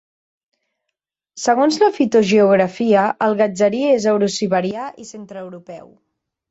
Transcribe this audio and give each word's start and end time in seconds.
Segons 1.43 1.77
la 1.83 1.91
fitogeografia, 1.99 3.05
el 3.29 3.39
gatzerí 3.45 3.87
és 3.93 4.11
eurosiberià 4.15 4.93
i 5.07 5.11
centreeuropeu. 5.15 5.91